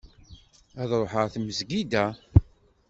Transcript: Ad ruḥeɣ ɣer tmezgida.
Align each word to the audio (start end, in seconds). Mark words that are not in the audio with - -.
Ad 0.81 0.91
ruḥeɣ 1.01 1.19
ɣer 1.21 1.27
tmezgida. 1.33 2.05